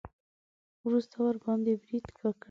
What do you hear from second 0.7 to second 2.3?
وروسته ورباندې برید وکړي.